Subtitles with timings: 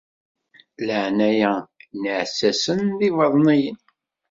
[0.87, 1.53] Leɛnaya
[1.99, 3.79] n yiɛessasen d yibaḍniyen.